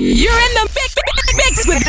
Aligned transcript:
You're 0.00 0.32
in 0.32 0.54
the 0.54 0.64
mix, 0.74 0.96
mix 1.36 1.66
with 1.68 1.84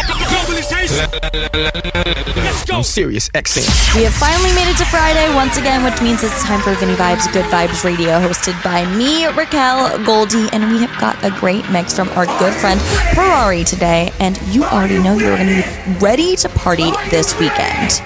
Let's 2.35 2.65
go. 2.65 2.81
Sirius 2.81 3.29
XM. 3.29 3.95
We 3.95 4.03
have 4.03 4.13
finally 4.13 4.53
made 4.53 4.69
it 4.69 4.77
to 4.79 4.85
Friday 4.85 5.33
once 5.33 5.55
again, 5.55 5.81
which 5.85 6.01
means 6.01 6.21
it's 6.21 6.43
time 6.43 6.59
for 6.59 6.73
Vinny 6.73 6.95
Vibes 6.95 7.31
Good 7.31 7.45
Vibes 7.45 7.85
Radio, 7.85 8.19
hosted 8.19 8.61
by 8.65 8.85
me, 8.97 9.27
Raquel 9.27 10.03
Goldie, 10.03 10.49
and 10.51 10.69
we 10.73 10.79
have 10.79 10.99
got 10.99 11.23
a 11.23 11.31
great 11.39 11.69
mix 11.71 11.95
from 11.95 12.09
our 12.09 12.25
good 12.37 12.53
friend 12.53 12.81
Purari 13.13 13.63
today. 13.63 14.11
And 14.19 14.37
you 14.47 14.65
already 14.65 15.01
know 15.01 15.15
you're 15.15 15.37
going 15.37 15.47
to 15.47 15.63
be 15.63 15.93
ready 15.99 16.35
to 16.35 16.49
party 16.49 16.91
this 17.11 17.39
weekend. 17.39 18.01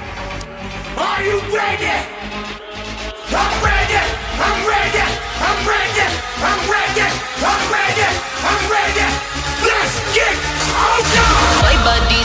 Are 0.98 1.24
you 1.24 1.42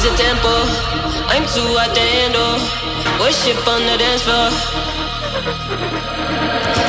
Body's 0.00 0.14
a 0.14 0.16
tempo. 0.16 0.54
I'm 1.28 1.44
too 1.44 1.76
hot 1.76 1.92
to 1.92 2.00
handle. 2.00 2.56
Worship 3.20 3.60
on 3.68 3.84
the 3.84 4.00
dance 4.00 4.24
floor. 4.24 4.48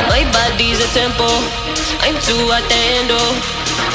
My 0.07 0.23
body's 0.31 0.79
a 0.79 0.87
tempo. 0.95 1.27
I'm 2.07 2.15
too 2.23 2.39
hot 2.47 2.63
to 2.63 2.77
handle. 2.87 3.35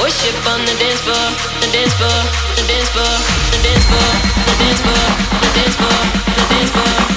Worship 0.04 0.36
on 0.52 0.60
the 0.68 0.76
dance 0.76 1.00
floor. 1.00 1.32
The 1.64 1.68
dance 1.72 1.96
floor. 1.96 2.20
The 2.60 2.64
dance 2.68 2.92
floor. 2.92 3.16
The 3.56 3.58
dance 3.64 3.88
floor. 3.88 4.12
The 4.52 4.54
dance 4.60 4.80
floor. 4.84 5.00
The 5.00 5.48
dance 5.56 5.76
floor. 5.80 5.96
The 5.96 6.40
dance 6.44 6.72
floor. 6.76 6.96
The 7.00 7.06
dance 7.08 7.15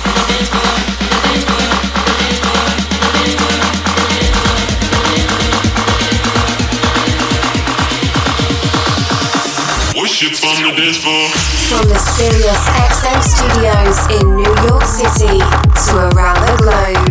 Worship 10.20 10.44
on 10.44 10.64
the 10.64 10.76
dance 10.76 10.98
floor. 10.98 11.30
From 11.72 11.88
the 11.88 11.96
Sirius 11.96 12.68
XM 12.92 13.24
studios 13.24 14.00
in 14.20 14.36
New 14.36 14.52
York 14.68 14.84
City 14.84 15.40
to 15.40 15.96
around 16.12 16.36
the 16.44 16.60
globe, 16.60 17.08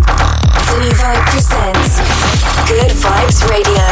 Vinny 0.69 0.93
Vibe 0.93 1.25
presents 1.33 1.97
Good 2.69 2.93
Vibes 3.01 3.49
Radio, 3.49 3.89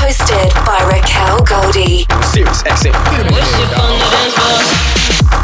hosted 0.00 0.48
by 0.64 0.80
Raquel 0.88 1.44
Goldie. 1.44 2.06
Sirius 2.32 2.62
XM. 2.62 2.96
Worship 2.96 3.78
on 3.78 3.98
the 4.00 4.08
dance 4.08 4.32
floor. 4.32 5.41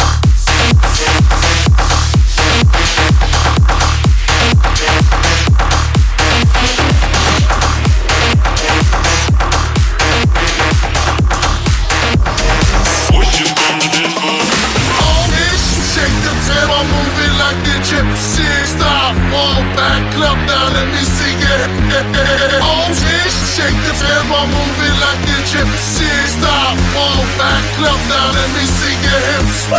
Move 24.28 24.80
it 24.84 24.96
like 25.00 25.22
the 25.24 25.40
gypsy. 25.48 26.04
Stop, 26.36 26.76
one 26.92 27.24
back, 27.40 27.64
clap 27.80 27.96
down, 28.12 28.36
let 28.36 28.50
me 28.52 28.64
see 28.76 28.96
your 29.00 29.20
hips. 29.24 29.72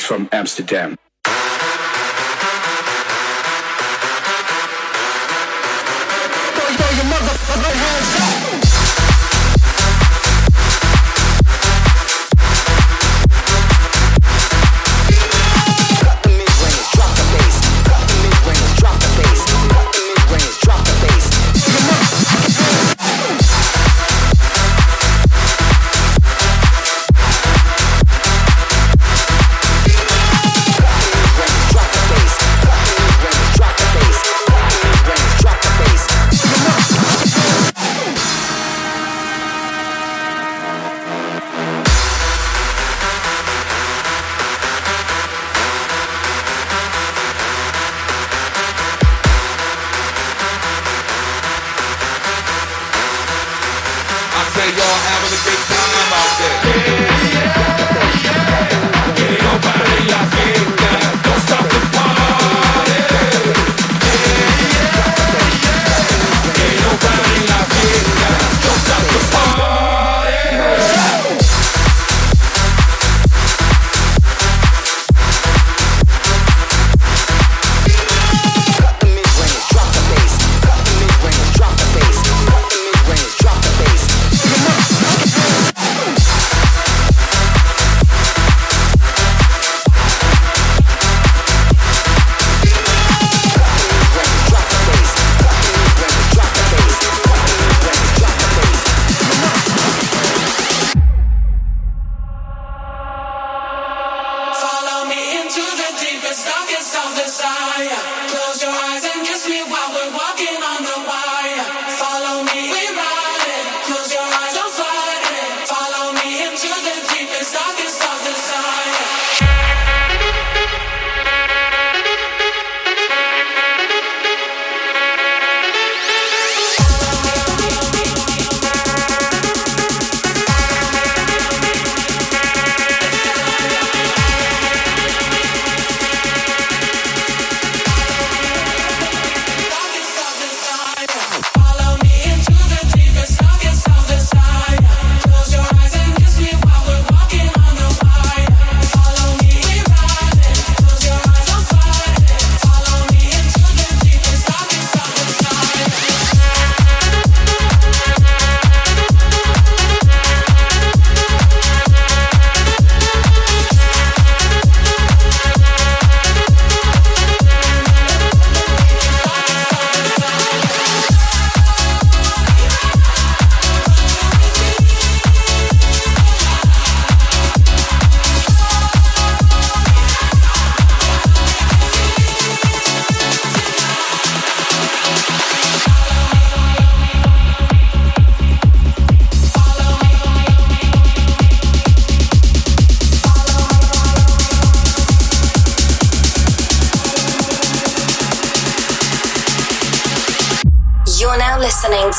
From 0.00 0.28
Amsterdam. 0.32 0.96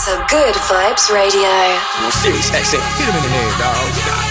To 0.03 0.25
Good 0.27 0.53
Vibes 0.55 1.09
Radio. 1.09 1.47
Sirius 2.11 2.51
XM. 2.51 2.83
Hit 2.97 3.07
him 3.07 3.15
in 3.15 3.23
the 3.23 3.29
head, 3.29 3.59
dog. 3.59 4.24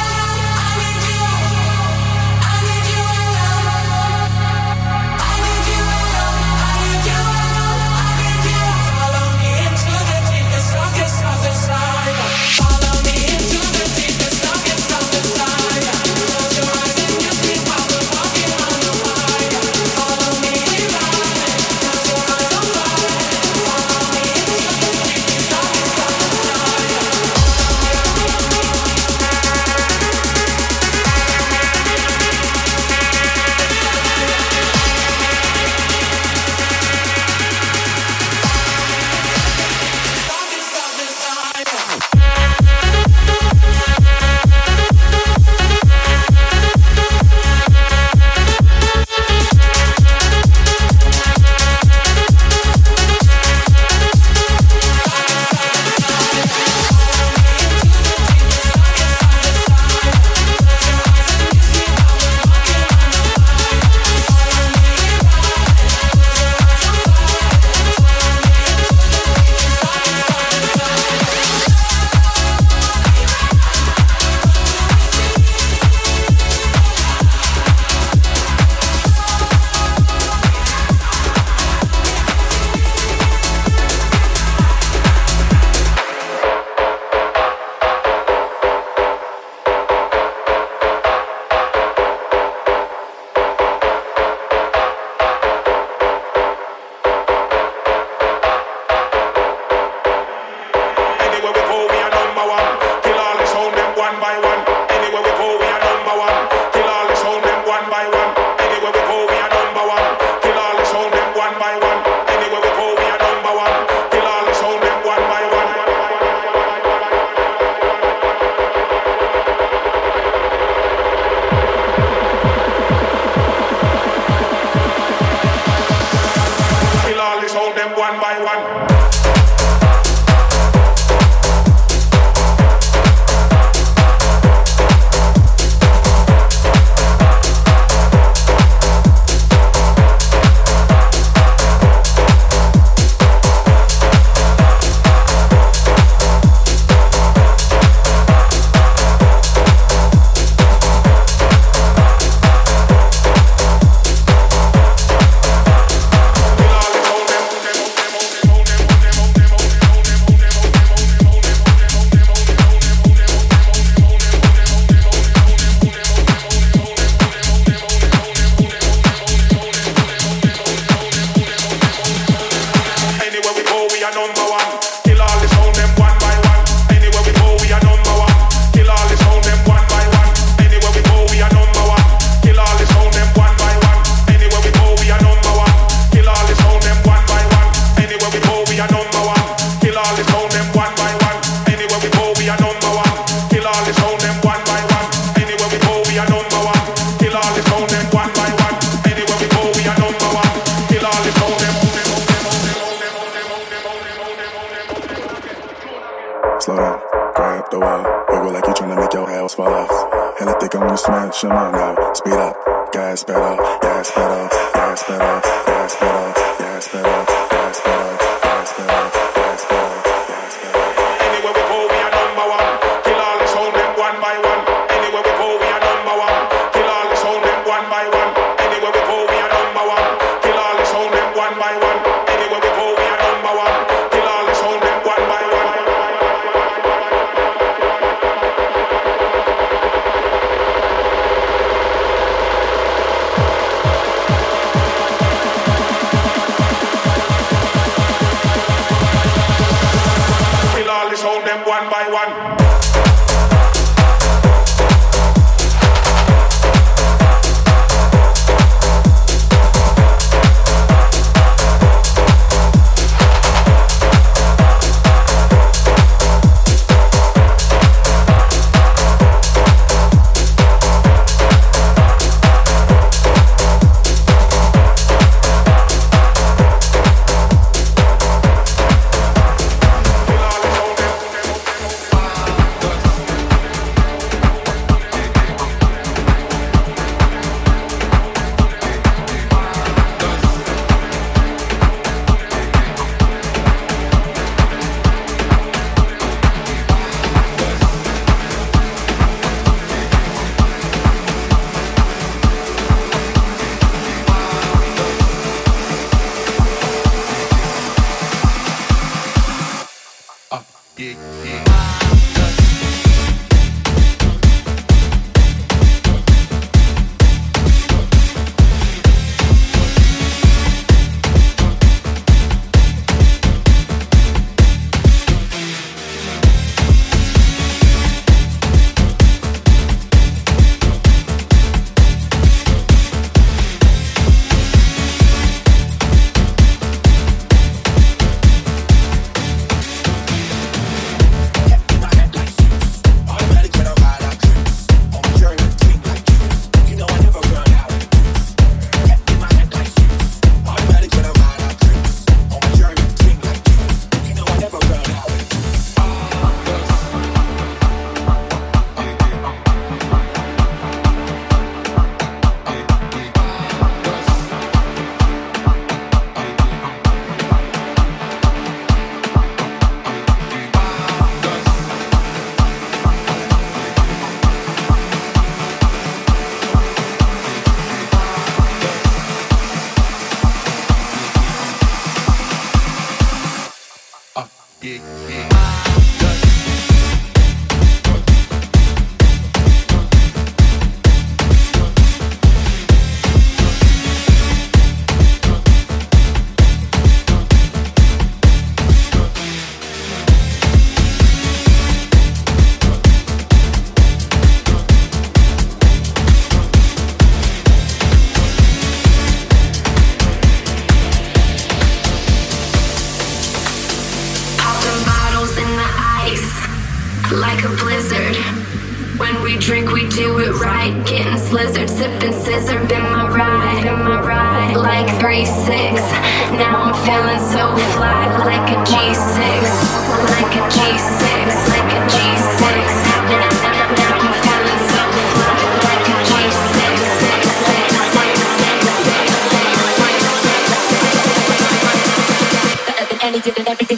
back 207.64 207.70
the 207.70 207.80
wall. 207.80 208.04
Wiggle 208.28 208.52
like 208.52 208.66
you 208.66 208.74
tryna 208.74 208.96
make 209.00 209.12
your 209.12 209.28
house 209.28 209.54
fall 209.54 209.68
off. 209.68 210.38
Hell, 210.38 210.48
I 210.48 210.58
think 210.58 210.74
I'm 210.74 210.82
gonna 210.82 210.96
smash 210.96 211.42
your 211.42 211.52
mind 211.52 211.76
out. 211.76 212.16
Speed 212.16 212.34
up, 212.34 212.92
gas 212.92 213.24
pedal, 213.24 213.56
gas 213.80 214.10
pedal, 214.10 214.48
gas 214.74 215.02
pedal, 215.02 215.40
gas 215.40 215.96
pedal, 215.96 216.32
gas 216.58 216.88
pedal, 216.88 216.88
gas 216.88 216.88
pedal, 216.88 217.24
gas 217.50 217.80
pedal. 217.80 218.16
Gas 218.42 218.72
pedal. 218.72 219.23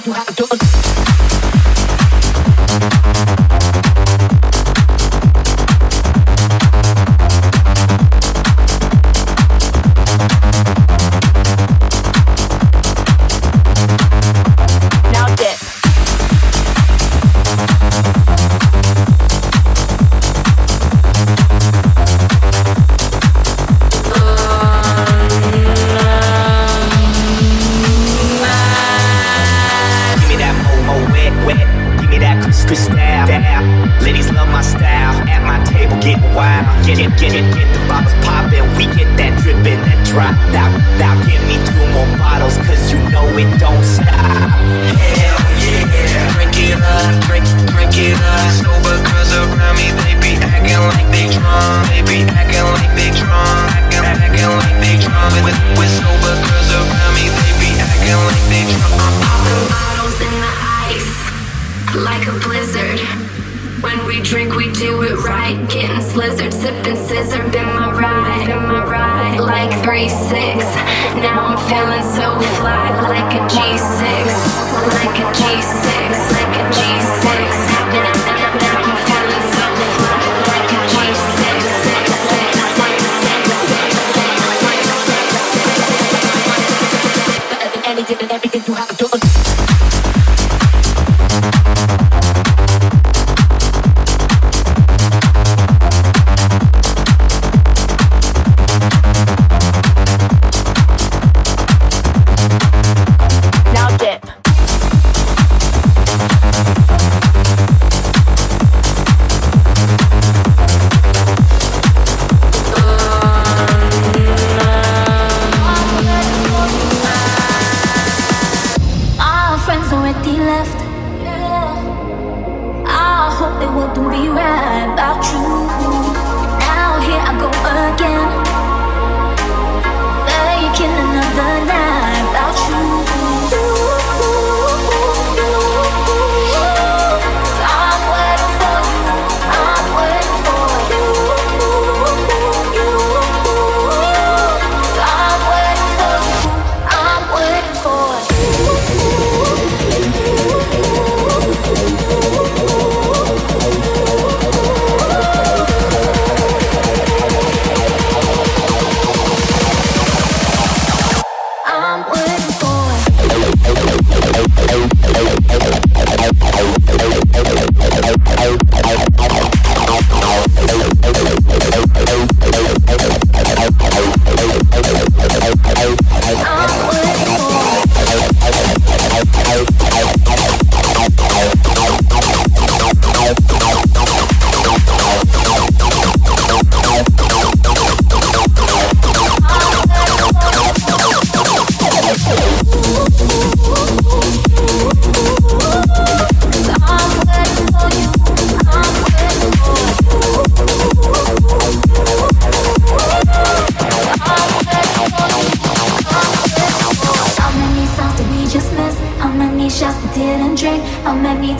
I 0.08 0.24
don't 0.36 0.65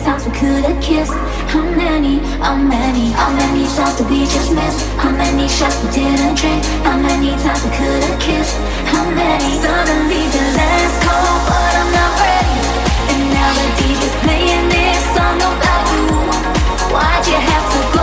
times 0.07 0.25
we 0.25 0.31
could 0.39 0.63
have 0.63 0.81
kissed? 0.81 1.13
How 1.51 1.61
many, 1.61 2.19
how 2.39 2.55
many, 2.55 3.11
how 3.11 3.29
many 3.33 3.65
shots 3.65 3.97
did 3.97 4.09
we 4.09 4.23
just 4.25 4.51
miss? 4.53 4.75
How 4.95 5.11
many 5.11 5.47
shots 5.47 5.83
we 5.83 5.91
didn't 5.91 6.35
drink? 6.35 6.63
How 6.87 6.97
many 6.97 7.31
times 7.43 7.61
we 7.63 7.71
could 7.75 8.03
have 8.07 8.19
kissed? 8.19 8.55
How 8.87 9.03
many? 9.09 9.49
Suddenly 9.63 10.23
the 10.35 10.43
last 10.57 10.95
call, 11.03 11.35
but 11.49 11.73
I'm 11.79 11.91
not 11.97 12.13
ready. 12.23 12.57
And 13.11 13.21
now 13.35 13.51
the 13.59 13.67
DJ's 13.79 14.15
playing 14.23 14.65
this 14.71 15.01
song 15.15 15.39
about 15.51 15.85
you. 15.93 16.07
Why'd 16.93 17.27
you 17.27 17.39
have 17.51 17.65
to 17.73 17.79
go 17.93 17.96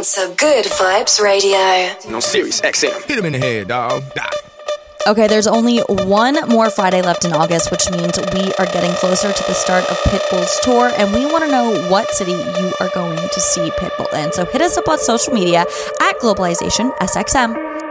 are 0.00 0.02
listening 0.02 0.30
to 0.30 0.36
Good 0.36 0.64
Vibes 0.64 1.20
Radio. 1.20 2.10
No 2.10 2.20
Sirius 2.20 2.60
XM. 2.62 3.06
Hit 3.06 3.18
him 3.18 3.26
in 3.26 3.32
the 3.32 3.38
head, 3.38 3.68
dog. 3.68 4.02
Die. 4.14 4.30
Okay, 5.06 5.26
there's 5.26 5.46
only 5.46 5.80
one 5.88 6.36
more 6.48 6.70
Friday 6.70 7.02
left 7.02 7.24
in 7.24 7.32
August, 7.32 7.70
which 7.70 7.90
means 7.90 8.18
we 8.18 8.52
are 8.54 8.66
getting 8.66 8.92
closer 8.92 9.32
to 9.32 9.44
the 9.46 9.54
start 9.54 9.84
of 9.90 9.96
Pitbull's 10.04 10.58
tour, 10.62 10.90
and 10.96 11.12
we 11.12 11.26
want 11.30 11.44
to 11.44 11.50
know 11.50 11.90
what 11.90 12.10
city 12.12 12.32
you 12.32 12.72
are 12.80 12.88
going 12.94 13.16
to 13.16 13.40
see 13.40 13.70
Pitbull 13.72 14.12
in. 14.14 14.32
So 14.32 14.46
hit 14.46 14.62
us 14.62 14.78
up 14.78 14.88
on 14.88 14.98
social 14.98 15.34
media 15.34 15.60
at 16.00 16.18
Globalization 16.20 16.96
SXM. 16.98 17.89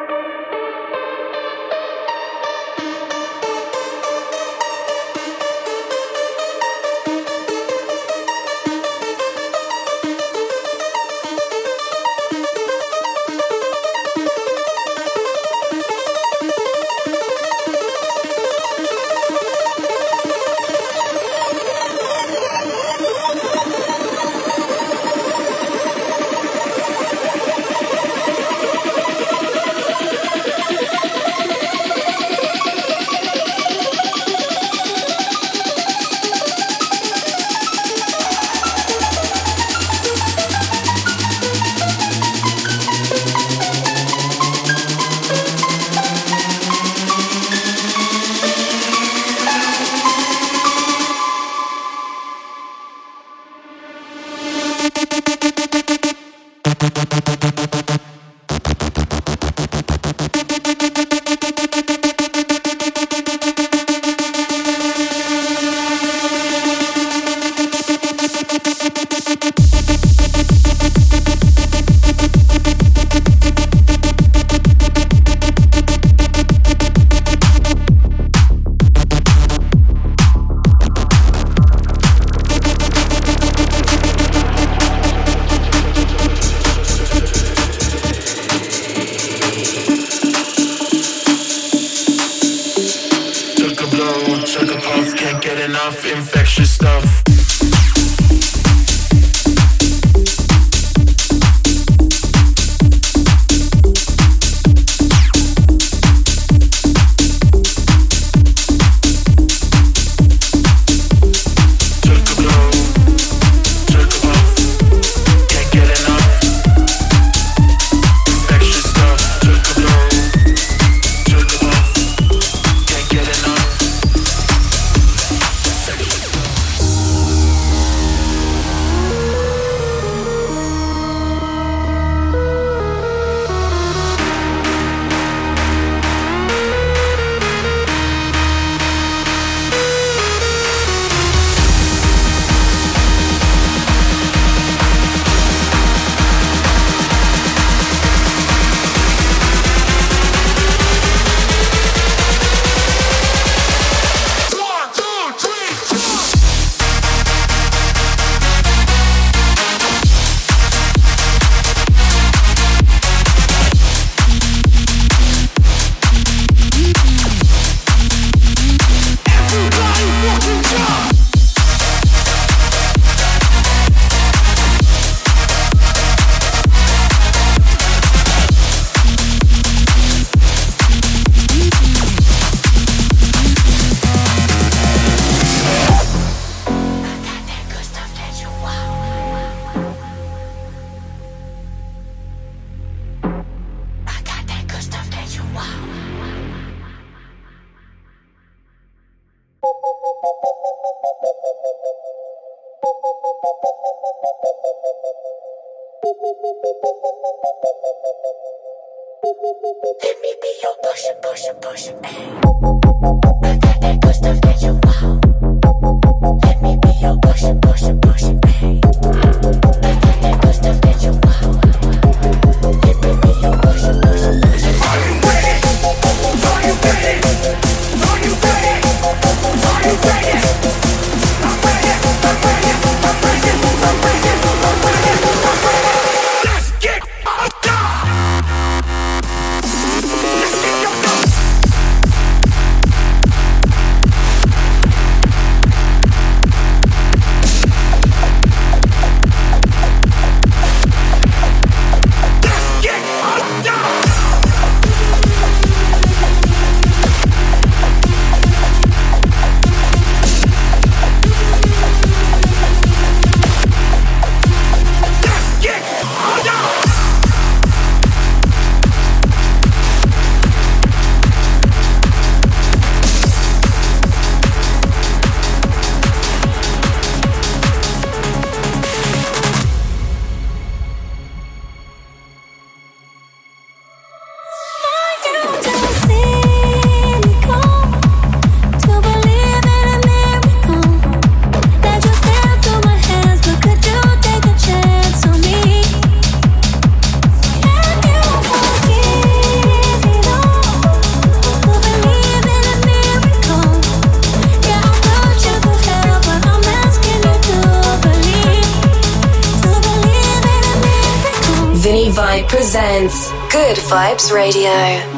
presents 312.99 313.31
Good 313.51 313.77
Vibes 313.77 314.33
Radio. 314.33 314.71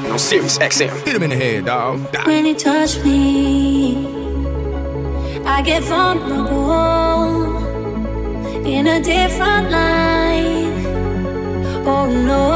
No 0.08 0.17
Sirius 0.17 0.58
XM. 0.60 1.04
Hit 1.06 1.15
him 1.15 1.24
in 1.24 1.30
the 1.32 1.36
head, 1.36 1.65
dog. 1.65 2.12
Die. 2.12 2.26
When 2.26 2.46
you 2.46 2.56
touch 2.56 3.04
me, 3.04 4.06
I 5.46 5.62
get 5.63 5.84
vulnerable 5.84 7.58
in 8.65 8.88
a 8.88 9.02
different 9.02 9.72
light. 9.72 10.86
Oh 11.86 12.06
no. 12.08 12.51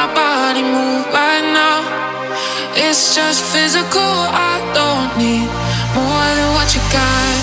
my 0.00 0.14
body 0.14 0.62
move 0.62 1.04
right 1.12 1.44
now. 1.52 1.78
It's 2.74 3.14
just 3.14 3.44
physical, 3.52 4.12
I 4.48 4.56
don't 4.72 5.10
need 5.20 5.48
more 5.92 6.28
than 6.38 6.50
what 6.56 6.68
you 6.74 6.80
got. 6.88 7.36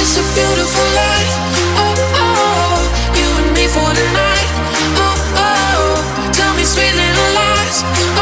It's 0.00 0.18
a 0.18 0.24
beautiful 0.34 0.88
life, 0.98 1.34
oh 1.78 1.94
oh. 2.26 2.78
You 3.18 3.28
and 3.40 3.50
me 3.54 3.66
for 3.76 3.90
the 3.98 4.06
night, 4.18 4.50
oh 4.98 5.46
oh. 5.46 6.32
Tell 6.38 6.52
me 6.58 6.64
sweet 6.64 6.94
little 7.02 7.30
lies. 7.38 7.78
Oh, 8.18 8.21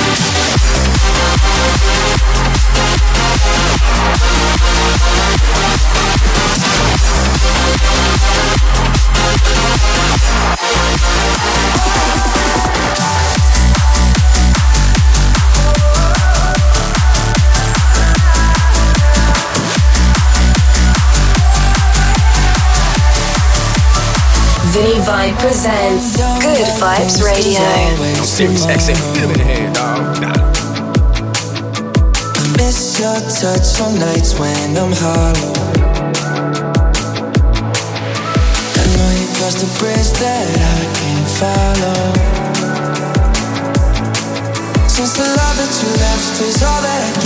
Vibe 25.21 25.37
presents 25.37 26.17
Good 26.41 26.65
Vibes 26.81 27.21
Radio. 27.23 27.61
Sirius 28.25 28.65
XM, 28.65 28.97
get 29.13 29.23
in 29.29 29.33
the 29.33 29.43
head, 29.43 29.73
dog. 29.75 30.17
I 32.37 32.41
miss 32.57 32.97
your 32.97 33.21
touch 33.29 33.81
on 33.85 33.99
nights 33.99 34.39
when 34.39 34.75
I'm 34.75 34.91
hollow. 34.97 35.53
I 38.73 38.83
know 38.97 39.09
you 39.13 39.27
crossed 39.37 39.61
the 39.61 39.69
bridge 39.77 40.09
that 40.25 40.57
I 40.57 40.89
can't 40.97 41.29
follow. 41.37 42.01
Since 44.89 45.13
the 45.17 45.27
love 45.37 45.55
that 45.61 45.73
you 45.85 45.89
left 46.01 46.41
is 46.41 46.63
all 46.63 46.81
that 46.81 47.01
I 47.05 47.20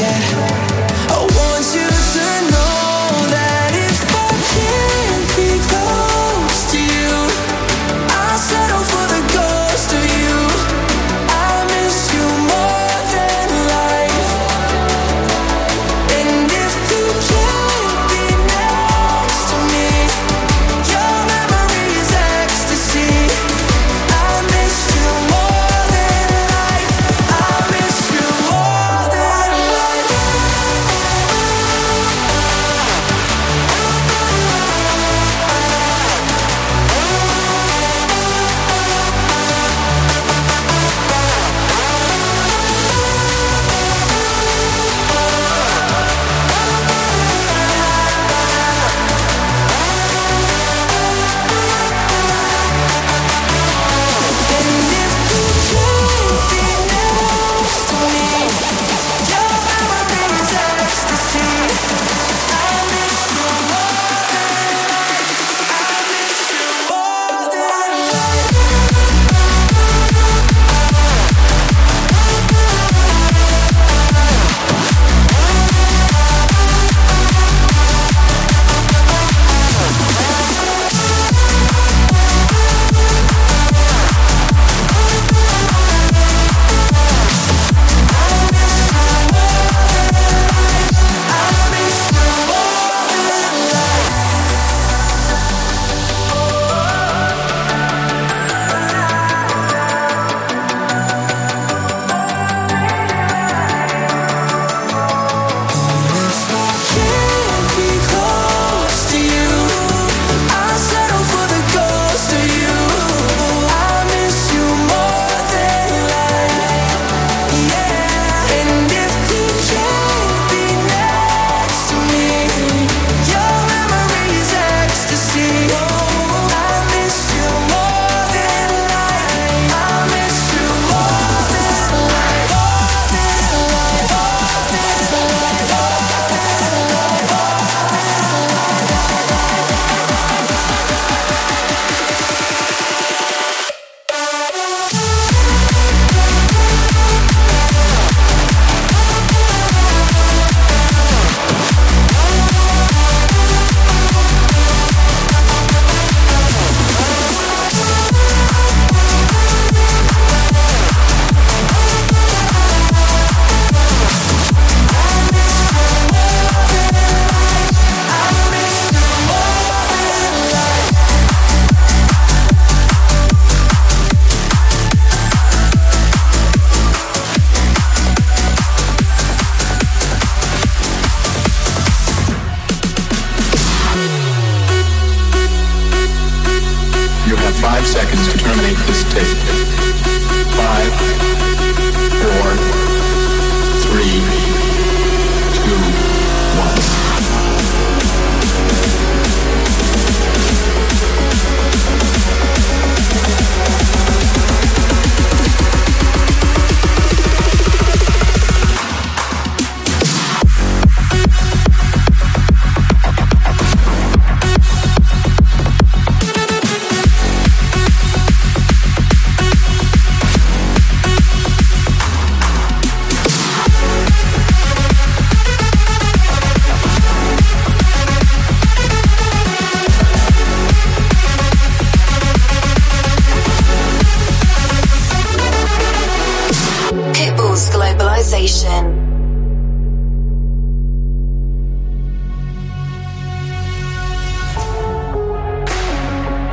sensation. 238.36 238.86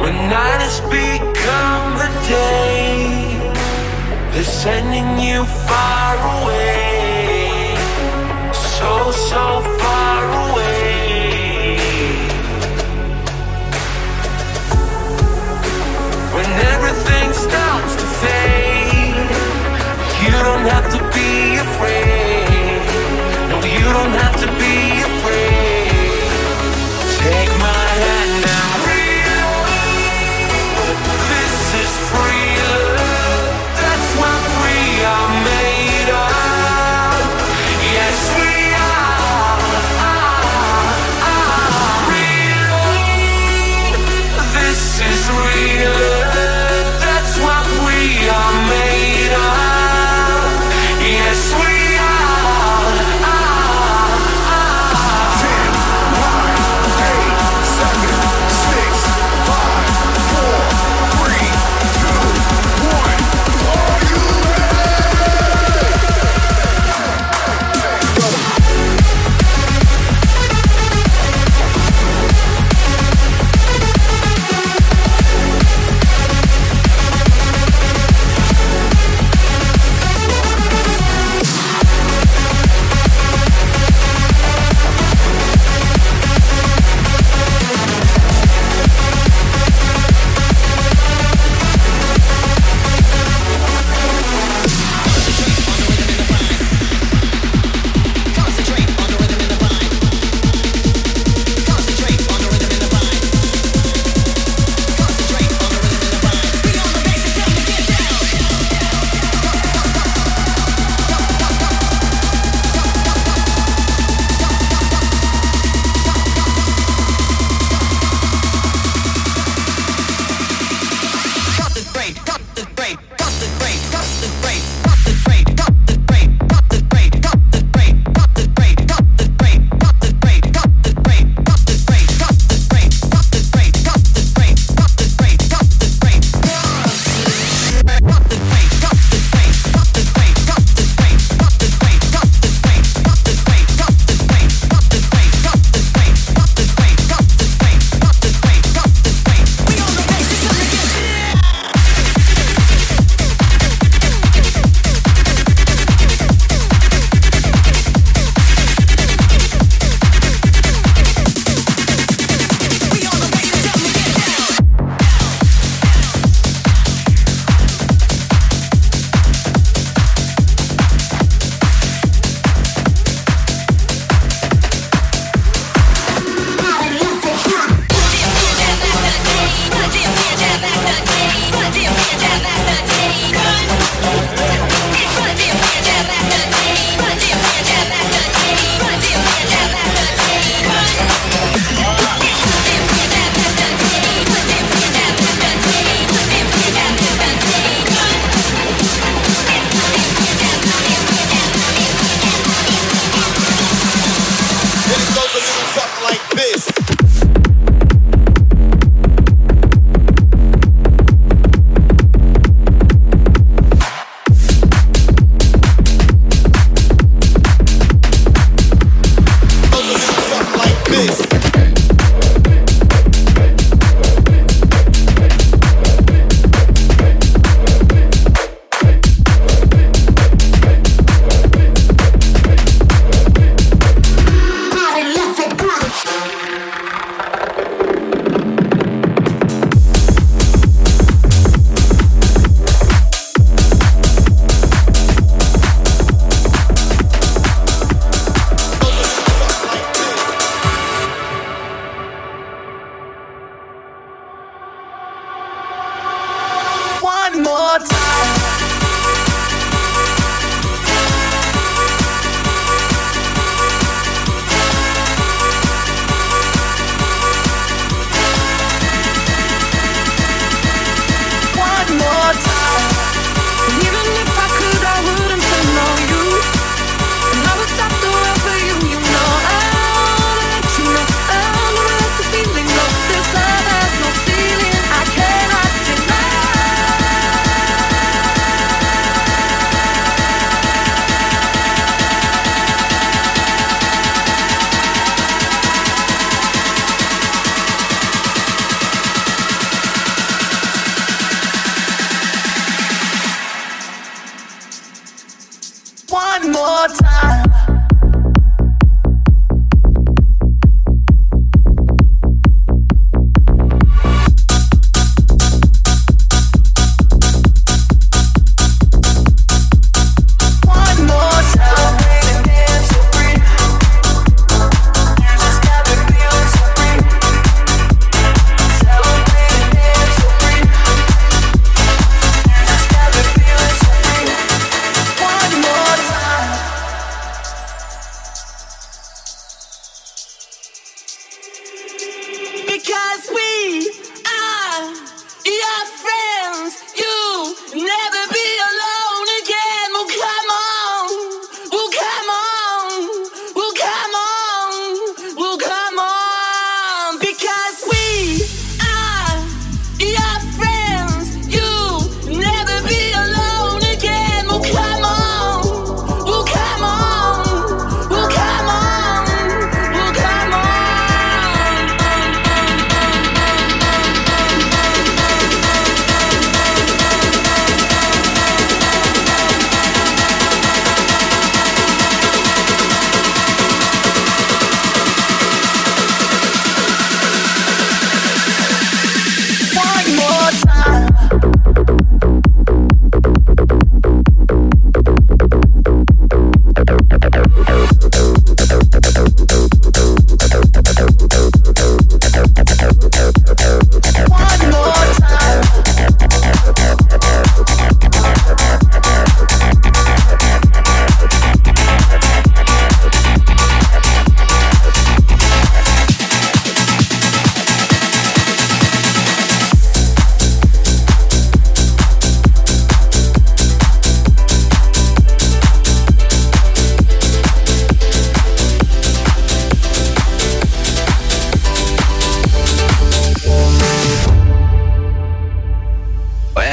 When 0.00 0.14
night 0.28 0.60
has 0.66 0.80
become 0.82 1.98
the 1.98 2.10
day, 2.28 3.52
they're 4.32 4.44
sending 4.44 5.18
you 5.18 5.44
far 5.44 6.42
away. 6.42 6.51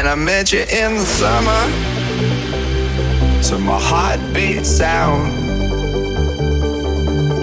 I 0.10 0.16
met 0.16 0.52
you 0.52 0.62
in 0.62 0.96
the 0.96 1.06
summer, 1.06 1.62
So 3.44 3.60
my 3.60 3.80
heartbeat 3.80 4.66
sound, 4.66 5.38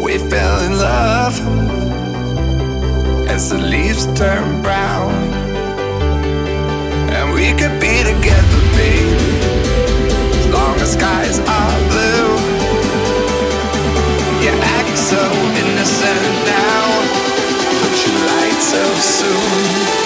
we 0.02 0.18
fell 0.18 0.58
in 0.66 0.72
love 0.76 1.38
as 3.28 3.50
the 3.50 3.58
leaves 3.58 4.06
turn 4.18 4.62
brown. 4.62 5.12
And 7.14 7.32
we 7.34 7.52
could 7.52 7.78
be 7.80 8.02
together, 8.02 8.60
baby, 8.74 9.14
as 10.34 10.46
long 10.48 10.74
as 10.80 10.94
skies 10.94 11.38
are 11.38 11.78
blue. 11.92 12.34
You 14.42 14.50
act 14.76 14.98
so 14.98 15.22
innocent 15.62 16.22
now, 16.50 16.82
but 17.80 17.94
you 18.02 18.12
lied 18.26 18.60
so 18.60 18.82
soon. 18.96 20.05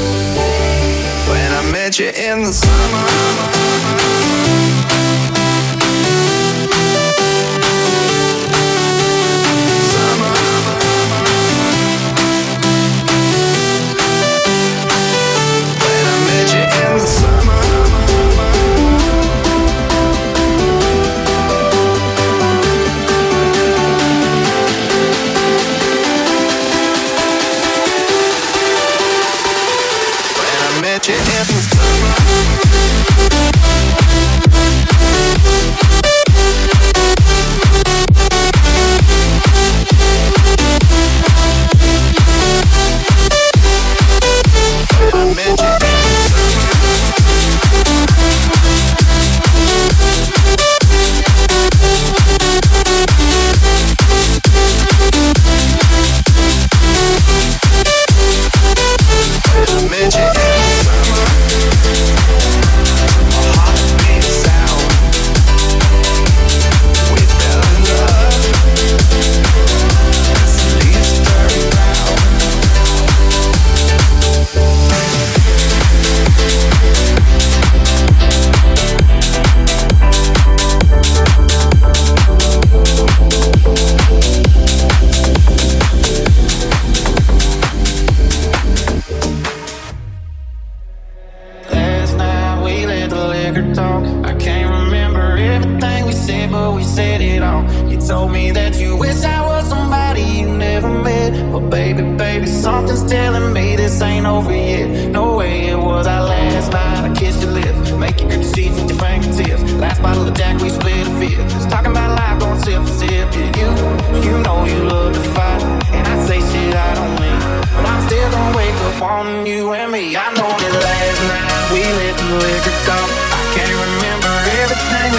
In 2.31 2.43
the 2.43 2.53
summer. 2.53 3.60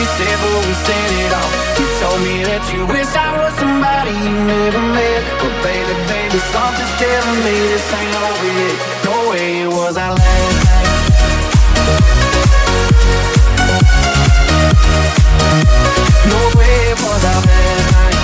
We 0.02 0.08
said, 0.18 0.34
but 0.42 0.66
we 0.66 0.74
said 0.82 1.10
it 1.22 1.30
all. 1.30 1.50
You 1.78 1.86
told 2.02 2.18
me 2.26 2.42
that 2.42 2.62
you 2.74 2.82
wish 2.90 3.06
I 3.14 3.38
was 3.38 3.54
somebody 3.54 4.10
you 4.10 4.34
never 4.50 4.82
met. 4.98 5.22
But 5.38 5.54
baby, 5.62 5.94
baby, 6.10 6.42
something's 6.50 6.90
telling 6.98 7.38
me 7.46 7.54
this 7.70 7.86
ain't 7.94 8.10
over 8.10 8.50
yet. 8.50 8.82
No 9.06 9.30
way 9.30 9.62
it 9.62 9.70
was 9.70 9.94
our 9.96 10.10
last 10.10 10.58
night. 10.66 10.90
No 16.34 16.40
way 16.58 16.74
it 16.90 16.98
was 16.98 17.22
our 17.22 17.40
last 17.46 17.86
night. 17.94 18.18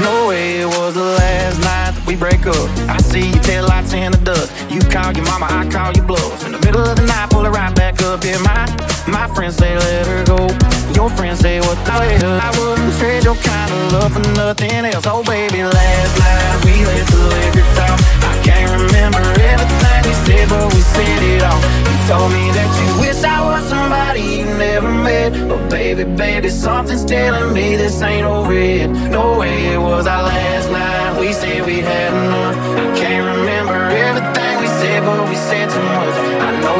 No 0.00 0.14
way 0.28 0.64
it 0.64 0.68
was 0.80 0.94
the 0.94 1.04
last 1.20 1.60
night 1.60 1.92
that 1.92 2.04
we 2.06 2.16
break 2.16 2.46
up. 2.46 2.68
I 2.88 2.96
see 3.04 3.28
your 3.36 3.42
tail 3.44 3.68
lights 3.68 3.92
in 3.92 4.12
the 4.12 4.18
dust. 4.24 4.48
You 4.68 4.80
call 4.80 5.12
your 5.12 5.24
mama, 5.24 5.48
I 5.48 5.66
call 5.70 5.92
your 5.92 6.04
bluff. 6.04 6.44
In 6.44 6.52
the 6.52 6.60
middle 6.60 6.84
of 6.84 6.96
the 6.96 7.06
night, 7.06 7.30
pull 7.30 7.44
her 7.44 7.50
right 7.50 7.74
back 7.74 8.02
up. 8.02 8.22
Yeah, 8.22 8.36
my 8.44 8.68
my 9.08 9.26
friends 9.34 9.56
say 9.56 9.74
let 9.74 10.06
her 10.06 10.24
go. 10.26 10.44
Your 10.92 11.08
friends 11.16 11.40
say 11.40 11.60
what 11.60 11.78
the 11.86 11.92
hell? 11.92 12.36
I 12.36 12.50
wouldn't 12.58 12.92
trade 13.00 13.24
your 13.24 13.36
kind 13.36 13.72
of 13.72 13.92
love 13.92 14.12
for 14.12 14.24
nothing 14.36 14.84
else. 14.84 15.06
Oh 15.06 15.24
baby, 15.24 15.64
last 15.64 16.12
night 16.20 16.56
we 16.64 16.84
let 16.84 17.06
the 17.08 17.20
liquor 17.32 17.66
talk. 17.80 17.96
I 18.28 18.34
can't 18.44 18.68
remember 18.76 19.24
everything 19.40 20.00
we 20.04 20.14
said, 20.28 20.48
but 20.52 20.68
we 20.74 20.80
said 20.84 21.22
it 21.32 21.42
all. 21.48 21.60
You 21.88 21.96
told 22.04 22.28
me 22.36 22.44
that 22.52 22.68
you 22.76 23.00
wish 23.00 23.24
I 23.24 23.40
was 23.48 23.64
somebody 23.68 24.20
you 24.20 24.44
never 24.44 24.92
met. 24.92 25.32
But 25.48 25.70
baby, 25.70 26.04
baby, 26.04 26.50
something's 26.50 27.06
telling 27.06 27.54
me 27.54 27.76
this 27.76 28.02
ain't 28.02 28.26
over 28.26 28.52
yet. 28.52 28.88
No 29.08 29.38
way 29.38 29.72
it 29.72 29.78
was 29.80 30.06
our 30.06 30.24
last 30.24 30.70
night. 30.70 31.20
We 31.20 31.32
said 31.32 31.64
we 31.64 31.80
had 31.80 32.12
enough. 32.12 32.56
I 32.76 32.98
can't 32.98 33.24
remember 33.24 33.57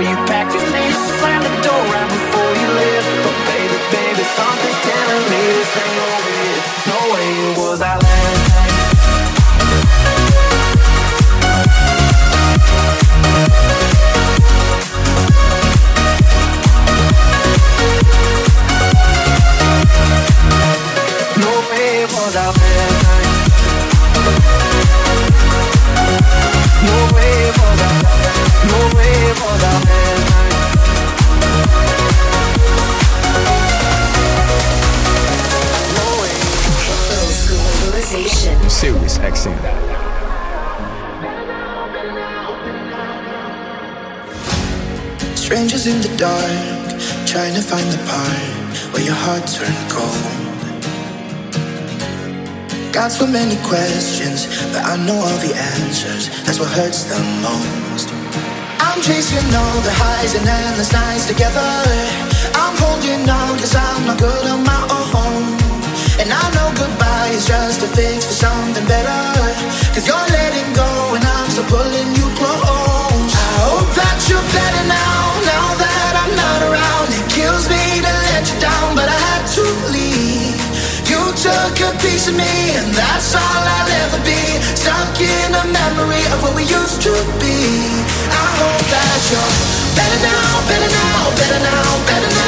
you 0.01 0.15
packed 0.27 0.88
Globalization. 39.19 39.29
XM. 39.33 39.59
Strangers 45.37 45.87
in 45.87 46.01
the 46.03 46.17
dark, 46.17 47.01
trying 47.27 47.55
to 47.55 47.63
find 47.63 47.87
the 47.91 47.99
part 48.07 48.93
where 48.93 49.05
your 49.05 49.15
heart 49.15 49.47
turned 49.47 49.91
cold. 49.91 50.35
Got 52.93 53.13
so 53.13 53.27
many 53.27 53.57
questions, 53.65 54.47
but 54.73 54.85
I 54.85 54.97
know 54.97 55.15
all 55.15 55.39
the 55.39 55.55
answers. 55.55 56.29
That's 56.45 56.59
what 56.59 56.69
hurts 56.71 57.05
the 57.05 57.19
most. 57.43 58.09
I'm 58.81 59.01
chasing 59.03 59.55
all 59.55 59.81
the 59.83 59.93
highs 59.93 60.35
and 60.35 60.47
endless 60.47 60.93
nights 60.93 61.27
together. 61.27 61.71
I'm 62.55 62.77
holding 62.77 63.29
on 63.29 63.59
cause 63.59 63.75
I'm 63.75 64.07
not 64.07 64.19
good 64.19 64.47
on 64.47 64.65
my 64.65 64.83
own. 64.91 65.59
And 66.21 66.33
I 66.33 66.45
know 66.55 66.69
goodbye 66.75 67.08
is 67.33 67.47
just 67.47 67.83
a 67.83 67.89
fix 67.89 68.27
for 68.27 68.33
something 68.33 68.87
better. 68.87 69.21
Cause 69.93 70.07
you're 70.07 70.29
letting 70.33 70.69
go 70.73 70.89
and 71.17 71.25
I'm 71.25 71.49
still 71.51 71.69
pulling 71.69 72.11
you 72.17 72.27
close. 72.39 73.33
I 73.35 73.49
hope 73.65 73.91
that 73.97 74.19
you're 74.29 74.49
better 74.55 74.85
now, 74.89 75.21
now 75.45 75.67
that 75.77 76.13
I'm 76.23 76.33
not 76.33 76.61
around. 76.69 77.09
It 77.13 77.27
kills 77.29 77.69
me 77.69 77.83
to 78.01 78.13
let 78.31 78.43
you 78.49 78.57
down, 78.61 78.95
but 78.95 79.09
I 79.09 79.19
had 79.31 79.45
to 79.59 79.65
leave. 79.93 80.63
You 81.11 81.21
took 81.37 81.75
a 81.89 81.93
piece 82.01 82.29
of 82.29 82.37
me, 82.37 82.55
and 82.79 82.89
that's 82.95 83.35
all 83.35 83.63
I'll 83.77 83.93
ever 84.07 84.21
be. 84.25 84.43
Stuck 84.79 85.19
in 85.21 85.51
a 85.53 85.65
memory 85.69 86.25
of 86.33 86.39
what 86.45 86.55
we 86.57 86.65
used 86.65 87.03
to 87.09 87.15
be. 87.43 87.59
I 88.31 88.47
hope 88.63 88.85
that 88.95 89.21
you're 89.29 89.55
better 89.97 90.21
now, 90.23 90.49
better 90.71 90.91
now, 90.93 91.21
better 91.37 91.61
now, 91.61 91.89
better 92.09 92.33
now. 92.37 92.48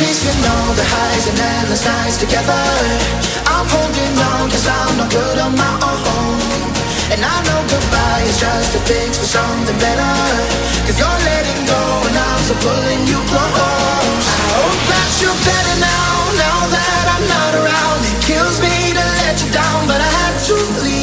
Chasing 0.00 0.32
all 0.48 0.72
the 0.72 0.86
highs 0.96 1.28
and 1.28 1.36
endless 1.36 1.84
nights 1.84 2.16
together. 2.16 2.56
I'm 3.52 3.68
holding 3.68 4.16
on 4.32 4.48
cause 4.48 4.64
I'm 4.64 4.96
not 4.96 5.12
good 5.12 5.36
on 5.36 5.52
my 5.52 5.76
own. 5.76 6.40
And 7.12 7.20
I 7.20 7.36
know 7.44 7.60
goodbye 7.68 8.24
is 8.24 8.40
just 8.40 8.80
a 8.80 8.80
fix 8.88 9.20
for 9.20 9.28
something 9.28 9.76
better. 9.76 10.16
Cause 10.88 10.96
you're 10.96 11.20
letting 11.28 11.60
go 11.68 11.82
and 12.08 12.16
I'm 12.16 12.40
still 12.48 12.56
pulling 12.64 13.04
you 13.12 13.20
close. 13.28 14.24
I 14.24 14.56
hope 14.64 14.82
that 14.88 15.10
you're 15.20 15.40
better 15.44 15.76
now, 15.84 16.08
now 16.48 16.58
that 16.72 17.04
I'm 17.20 17.24
not 17.28 17.52
around. 17.60 18.00
It 18.08 18.18
kills 18.24 18.56
me 18.56 18.96
to 18.96 19.04
let 19.04 19.36
you 19.36 19.52
down, 19.52 19.84
but 19.84 20.00
I 20.00 20.10
had 20.24 20.40
to 20.48 20.56
leave. 20.80 21.00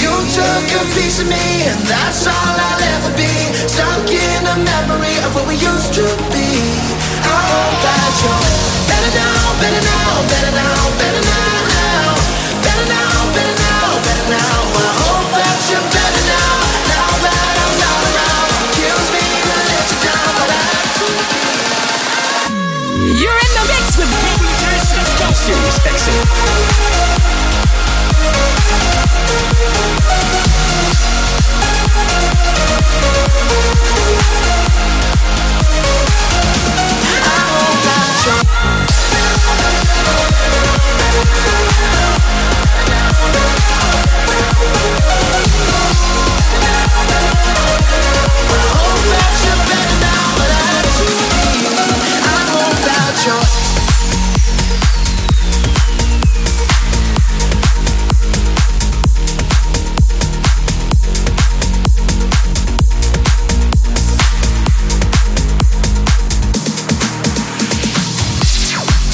You 0.00 0.12
took 0.32 0.66
a 0.72 0.84
piece 0.96 1.20
of 1.20 1.28
me, 1.28 1.68
and 1.68 1.80
that's 1.84 2.24
all 2.26 2.56
I'll 2.56 2.82
ever 2.96 3.12
be. 3.12 3.28
Stuck 3.68 4.08
in 4.08 4.40
a 4.48 4.56
memory 4.56 5.16
of 5.20 5.34
what 5.36 5.46
we 5.46 5.60
used 5.60 5.92
to 6.00 6.29
now, 9.82 10.28
better 10.28 10.52
now, 10.52 10.98
better 10.98 11.04
now, 11.04 11.09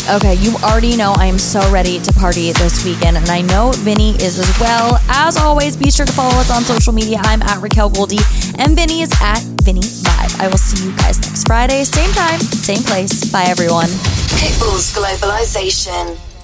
Okay, 0.08 0.34
you 0.34 0.54
already 0.62 0.96
know 0.96 1.14
I 1.18 1.26
am 1.26 1.36
so 1.36 1.58
ready 1.72 1.98
to 1.98 2.12
party 2.12 2.52
this 2.52 2.84
weekend, 2.84 3.16
and 3.16 3.28
I 3.28 3.40
know 3.40 3.72
Vinny 3.78 4.10
is 4.22 4.38
as 4.38 4.60
well. 4.60 5.00
As 5.08 5.36
always, 5.36 5.76
be 5.76 5.90
sure 5.90 6.06
to 6.06 6.12
follow 6.12 6.34
us 6.38 6.48
on 6.48 6.62
social 6.62 6.92
media. 6.92 7.18
I'm 7.22 7.42
at 7.42 7.60
Raquel 7.60 7.90
Goldie, 7.90 8.22
and 8.56 8.76
Vinny 8.76 9.02
is 9.02 9.10
at 9.20 9.40
Vinny 9.64 9.80
Vibe. 9.80 10.40
I 10.40 10.46
will 10.46 10.58
see 10.58 10.86
you 10.86 10.96
guys 10.96 11.18
next 11.18 11.48
Friday, 11.48 11.82
same 11.82 12.10
time, 12.12 12.38
same 12.38 12.84
place. 12.84 13.32
Bye, 13.32 13.46
everyone. 13.48 13.88
Pitbull's 14.38 14.94
Globalization. 14.94 16.35